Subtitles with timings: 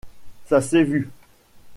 [0.47, 1.11] Ça s’est vu!